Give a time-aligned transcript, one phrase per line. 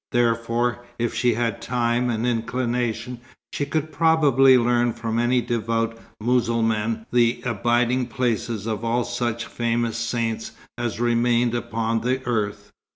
[0.11, 3.19] Therefore, if she had time and inclination,
[3.53, 9.99] she could probably learn from any devout Mussulman the abiding places of all such famous
[9.99, 12.71] saints as remained upon the earth.